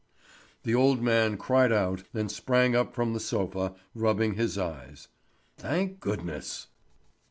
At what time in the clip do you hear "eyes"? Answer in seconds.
4.57-5.09